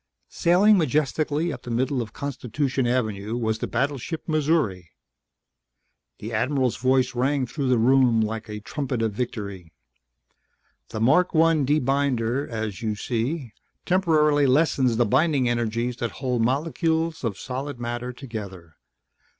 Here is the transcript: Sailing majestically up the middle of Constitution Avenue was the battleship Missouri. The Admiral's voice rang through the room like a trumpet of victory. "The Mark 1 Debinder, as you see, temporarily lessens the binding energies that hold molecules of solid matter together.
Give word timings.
Sailing 0.29 0.79
majestically 0.79 1.53
up 1.53 1.61
the 1.61 1.69
middle 1.69 2.01
of 2.01 2.11
Constitution 2.11 2.87
Avenue 2.87 3.37
was 3.37 3.59
the 3.59 3.67
battleship 3.67 4.23
Missouri. 4.27 4.89
The 6.17 6.33
Admiral's 6.33 6.77
voice 6.77 7.13
rang 7.13 7.45
through 7.45 7.69
the 7.69 7.77
room 7.77 8.19
like 8.19 8.49
a 8.49 8.61
trumpet 8.61 9.03
of 9.03 9.11
victory. 9.13 9.71
"The 10.89 10.99
Mark 11.01 11.35
1 11.35 11.67
Debinder, 11.67 12.49
as 12.49 12.81
you 12.81 12.95
see, 12.95 13.53
temporarily 13.85 14.47
lessens 14.47 14.97
the 14.97 15.05
binding 15.05 15.47
energies 15.47 15.97
that 15.97 16.13
hold 16.13 16.41
molecules 16.41 17.23
of 17.23 17.37
solid 17.37 17.79
matter 17.79 18.11
together. 18.11 18.77